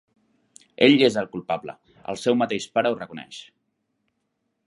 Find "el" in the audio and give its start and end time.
1.21-1.27, 2.13-2.19